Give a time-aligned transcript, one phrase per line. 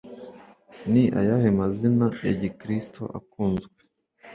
[0.91, 3.75] Ni ayahe mazina ya gikristo akunzwe